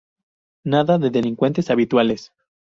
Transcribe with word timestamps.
Nada 0.63 0.97
de 0.97 1.11
delincuentes 1.11 1.69
habituales. 1.69 2.31